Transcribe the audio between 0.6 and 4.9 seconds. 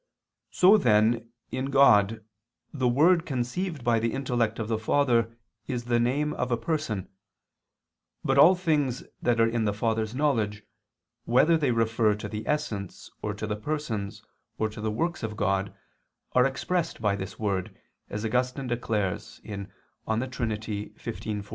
then in God the Word conceived by the intellect of the